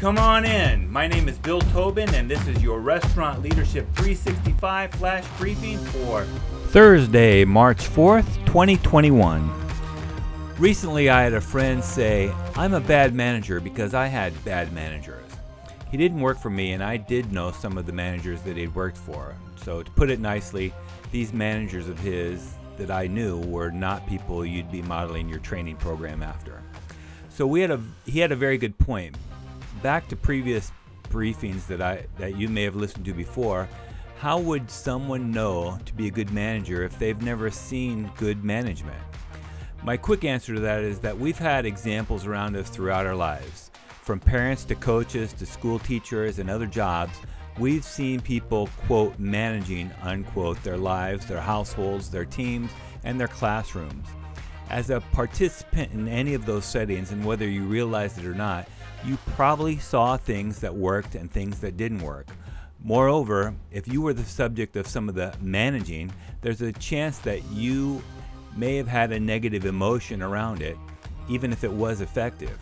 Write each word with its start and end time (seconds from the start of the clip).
Come 0.00 0.16
on 0.16 0.46
in. 0.46 0.90
My 0.90 1.06
name 1.06 1.28
is 1.28 1.36
Bill 1.36 1.60
Tobin, 1.60 2.08
and 2.14 2.26
this 2.26 2.48
is 2.48 2.62
your 2.62 2.80
Restaurant 2.80 3.42
Leadership 3.42 3.86
365 3.96 4.92
flash 4.92 5.26
briefing 5.36 5.76
for 5.76 6.22
Thursday, 6.68 7.44
March 7.44 7.86
4th, 7.86 8.24
2021. 8.46 9.50
Recently, 10.56 11.10
I 11.10 11.22
had 11.22 11.34
a 11.34 11.40
friend 11.40 11.84
say, 11.84 12.32
I'm 12.56 12.72
a 12.72 12.80
bad 12.80 13.14
manager 13.14 13.60
because 13.60 13.92
I 13.92 14.06
had 14.06 14.42
bad 14.42 14.72
managers. 14.72 15.30
He 15.90 15.98
didn't 15.98 16.22
work 16.22 16.38
for 16.38 16.48
me, 16.48 16.72
and 16.72 16.82
I 16.82 16.96
did 16.96 17.30
know 17.30 17.50
some 17.50 17.76
of 17.76 17.84
the 17.84 17.92
managers 17.92 18.40
that 18.40 18.56
he'd 18.56 18.74
worked 18.74 18.96
for. 18.96 19.34
So, 19.62 19.82
to 19.82 19.90
put 19.90 20.08
it 20.08 20.18
nicely, 20.18 20.72
these 21.12 21.34
managers 21.34 21.90
of 21.90 21.98
his 21.98 22.54
that 22.78 22.90
I 22.90 23.06
knew 23.06 23.38
were 23.40 23.70
not 23.70 24.06
people 24.06 24.46
you'd 24.46 24.72
be 24.72 24.80
modeling 24.80 25.28
your 25.28 25.40
training 25.40 25.76
program 25.76 26.22
after. 26.22 26.62
So 27.28 27.46
we 27.46 27.60
had 27.60 27.70
a 27.70 27.80
he 28.06 28.18
had 28.20 28.32
a 28.32 28.36
very 28.36 28.58
good 28.58 28.76
point. 28.78 29.16
Back 29.82 30.08
to 30.08 30.16
previous 30.16 30.72
briefings 31.08 31.66
that 31.68 31.80
I 31.80 32.04
that 32.18 32.36
you 32.36 32.48
may 32.48 32.64
have 32.64 32.76
listened 32.76 33.06
to 33.06 33.14
before, 33.14 33.68
how 34.18 34.38
would 34.38 34.70
someone 34.70 35.30
know 35.30 35.78
to 35.86 35.94
be 35.94 36.06
a 36.06 36.10
good 36.10 36.30
manager 36.32 36.82
if 36.82 36.98
they've 36.98 37.20
never 37.22 37.50
seen 37.50 38.10
good 38.18 38.44
management? 38.44 39.02
My 39.82 39.96
quick 39.96 40.24
answer 40.24 40.54
to 40.54 40.60
that 40.60 40.82
is 40.82 40.98
that 40.98 41.18
we've 41.18 41.38
had 41.38 41.64
examples 41.64 42.26
around 42.26 42.56
us 42.56 42.68
throughout 42.68 43.06
our 43.06 43.14
lives. 43.14 43.70
From 44.02 44.20
parents 44.20 44.64
to 44.66 44.74
coaches 44.74 45.32
to 45.32 45.46
school 45.46 45.78
teachers 45.78 46.38
and 46.38 46.50
other 46.50 46.66
jobs, 46.66 47.16
we've 47.58 47.84
seen 47.84 48.20
people, 48.20 48.68
quote, 48.86 49.18
managing, 49.18 49.90
unquote, 50.02 50.62
their 50.62 50.76
lives, 50.76 51.24
their 51.24 51.40
households, 51.40 52.10
their 52.10 52.26
teams, 52.26 52.70
and 53.04 53.18
their 53.18 53.28
classrooms. 53.28 54.06
As 54.68 54.90
a 54.90 55.00
participant 55.12 55.92
in 55.92 56.06
any 56.06 56.34
of 56.34 56.44
those 56.44 56.66
settings, 56.66 57.12
and 57.12 57.24
whether 57.24 57.48
you 57.48 57.62
realize 57.62 58.18
it 58.18 58.26
or 58.26 58.34
not, 58.34 58.68
you 59.04 59.16
probably 59.34 59.78
saw 59.78 60.16
things 60.16 60.60
that 60.60 60.74
worked 60.74 61.14
and 61.14 61.30
things 61.30 61.60
that 61.60 61.76
didn't 61.76 62.02
work. 62.02 62.28
Moreover, 62.82 63.54
if 63.70 63.86
you 63.88 64.00
were 64.00 64.14
the 64.14 64.24
subject 64.24 64.76
of 64.76 64.86
some 64.86 65.08
of 65.08 65.14
the 65.14 65.34
managing, 65.40 66.12
there's 66.40 66.62
a 66.62 66.72
chance 66.72 67.18
that 67.18 67.44
you 67.50 68.02
may 68.56 68.76
have 68.76 68.88
had 68.88 69.12
a 69.12 69.20
negative 69.20 69.66
emotion 69.66 70.22
around 70.22 70.62
it, 70.62 70.76
even 71.28 71.52
if 71.52 71.62
it 71.64 71.72
was 71.72 72.00
effective. 72.00 72.58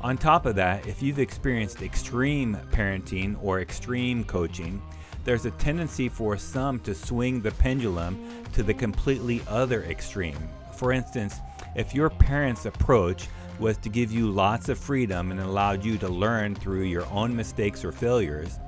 On 0.00 0.16
top 0.16 0.46
of 0.46 0.54
that, 0.56 0.86
if 0.86 1.02
you've 1.02 1.18
experienced 1.18 1.82
extreme 1.82 2.56
parenting 2.70 3.36
or 3.42 3.60
extreme 3.60 4.24
coaching, 4.24 4.80
there's 5.24 5.46
a 5.46 5.50
tendency 5.52 6.08
for 6.08 6.36
some 6.36 6.78
to 6.80 6.94
swing 6.94 7.40
the 7.40 7.50
pendulum 7.50 8.44
to 8.52 8.62
the 8.62 8.74
completely 8.74 9.42
other 9.48 9.82
extreme. 9.84 10.38
For 10.76 10.92
instance, 10.92 11.36
if 11.74 11.94
your 11.94 12.10
parents' 12.10 12.66
approach 12.66 13.28
was 13.58 13.78
to 13.78 13.88
give 13.88 14.12
you 14.12 14.30
lots 14.30 14.68
of 14.68 14.78
freedom 14.78 15.30
and 15.30 15.40
allowed 15.40 15.84
you 15.84 15.98
to 15.98 16.08
learn 16.08 16.54
through 16.54 16.82
your 16.82 17.06
own 17.06 17.34
mistakes 17.34 17.84
or 17.84 17.92
failures, 17.92 18.58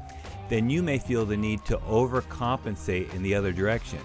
then 0.49 0.71
you 0.71 0.83
may 0.83 0.99
feel 0.99 1.27
the 1.27 1.37
need 1.37 1.65
to 1.67 1.77
overcompensate 1.79 3.13
in 3.15 3.23
the 3.23 3.35
other 3.35 3.53
direction. 3.53 4.01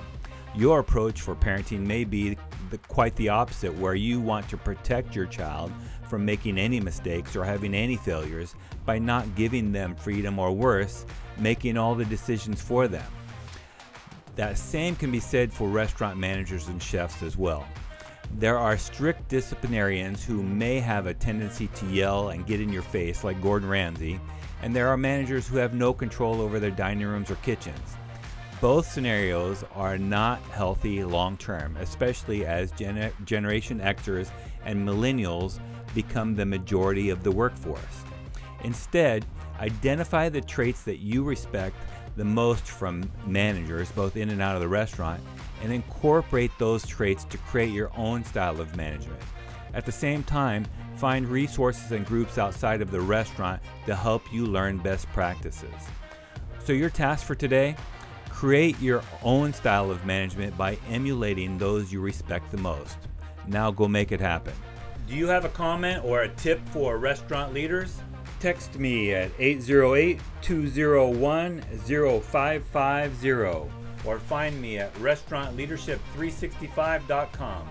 Your 0.56 0.80
approach 0.80 1.22
for 1.22 1.36
parenting 1.36 1.80
may 1.80 2.04
be 2.04 2.38
the, 2.70 2.78
quite 2.88 3.16
the 3.16 3.30
opposite, 3.30 3.74
where 3.78 3.96
you 3.96 4.20
want 4.20 4.48
to 4.50 4.58
protect 4.58 5.16
your 5.16 5.26
child 5.26 5.72
from 6.10 6.26
making 6.26 6.58
any 6.58 6.80
mistakes 6.80 7.36
or 7.36 7.44
having 7.44 7.74
any 7.74 7.96
failures 7.96 8.56
by 8.86 9.00
not 9.00 9.36
giving 9.36 9.72
them 9.72 9.96
freedom 9.96 10.38
or 10.38 10.52
worse, 10.52 11.06
making 11.38 11.78
all 11.78 11.96
the 11.96 12.06
decisions 12.06 12.62
for 12.62 12.88
them. 12.88 13.10
That 14.36 14.58
same 14.58 14.96
can 14.96 15.12
be 15.12 15.20
said 15.20 15.54
for 15.54 15.68
restaurant 15.68 16.18
managers 16.18 16.68
and 16.68 16.82
chefs 16.82 17.24
as 17.24 17.38
well. 17.38 17.66
There 18.40 18.58
are 18.58 18.78
strict 18.78 19.30
disciplinarians 19.30 20.26
who 20.26 20.42
may 20.42 20.80
have 20.80 21.06
a 21.06 21.14
tendency 21.14 21.68
to 21.68 21.86
yell 21.86 22.30
and 22.30 22.46
get 22.46 22.60
in 22.60 22.74
your 22.74 22.82
face, 22.82 23.24
like 23.24 23.42
Gordon 23.42 23.70
Ramsay, 23.70 24.20
and 24.62 24.76
there 24.76 24.90
are 24.90 24.98
managers 24.98 25.48
who 25.48 25.58
have 25.58 25.74
no 25.74 25.94
control 25.94 26.42
over 26.42 26.60
their 26.60 26.72
dining 26.72 27.06
rooms 27.06 27.30
or 27.30 27.36
kitchens. 27.36 27.96
Both 28.60 28.92
scenarios 28.92 29.64
are 29.76 29.98
not 29.98 30.42
healthy 30.52 31.04
long 31.04 31.38
term, 31.38 31.78
especially 31.78 32.46
as 32.46 32.72
Gen- 32.72 33.12
Generation 33.24 33.80
Xers 33.80 34.32
and 34.66 34.88
Millennials 34.88 35.60
become 35.94 36.36
the 36.36 36.46
majority 36.46 37.10
of 37.10 37.24
the 37.24 37.32
workforce. 37.32 38.04
Instead, 38.64 39.26
identify 39.60 40.28
the 40.28 40.42
traits 40.42 40.84
that 40.84 41.00
you 41.00 41.24
respect 41.24 41.76
the 42.16 42.26
most 42.26 42.66
from 42.66 43.10
managers, 43.26 43.92
both 43.92 44.18
in 44.18 44.30
and 44.30 44.42
out 44.42 44.56
of 44.56 44.62
the 44.62 44.68
restaurant, 44.68 45.22
and 45.62 45.72
incorporate 45.72 46.52
those 46.58 46.86
traits 46.86 47.24
to 47.26 47.38
create 47.38 47.72
your 47.72 47.92
own 47.98 48.24
style 48.24 48.60
of 48.60 48.76
management. 48.76 49.22
At 49.74 49.86
the 49.86 49.92
same 49.92 50.24
time, 50.24 50.66
find 50.96 51.28
resources 51.28 51.92
and 51.92 52.06
groups 52.06 52.38
outside 52.38 52.82
of 52.82 52.92
the 52.92 53.02
restaurant 53.02 53.62
to 53.88 53.96
help 53.96 54.32
you 54.32 54.46
learn 54.46 54.78
best 54.78 55.08
practices. 55.14 55.74
So, 56.64 56.74
your 56.74 56.90
task 56.90 57.26
for 57.26 57.36
today 57.36 57.76
create 58.30 58.80
your 58.82 59.02
own 59.24 59.54
style 59.54 59.90
of 59.90 60.06
management 60.06 60.58
by 60.58 60.78
emulating 60.90 61.58
those 61.58 61.92
you 61.92 62.02
respect 62.02 62.52
the 62.52 62.58
most. 62.58 62.98
Now, 63.48 63.72
go 63.72 63.88
make 63.88 64.12
it 64.12 64.20
happen. 64.20 64.54
Do 65.08 65.16
you 65.16 65.28
have 65.28 65.46
a 65.46 65.50
comment 65.50 66.04
or 66.04 66.22
a 66.22 66.30
tip 66.30 66.60
for 66.70 66.98
restaurant 66.98 67.54
leaders? 67.54 68.02
Text 68.44 68.78
me 68.78 69.14
at 69.14 69.32
808 69.40 70.20
201 70.42 71.62
0550 71.62 73.32
or 74.06 74.20
find 74.20 74.62
me 74.62 74.80
at 74.80 74.94
restaurantleadership365.com. 74.96 77.70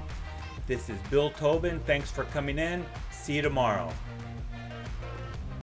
This 0.67 0.89
is 0.89 0.97
Bill 1.11 1.29
Tobin. 1.29 1.79
Thanks 1.81 2.11
for 2.11 2.25
coming 2.25 2.59
in. 2.59 2.87
See 3.11 3.35
you 3.35 3.43
tomorrow. 3.43 3.93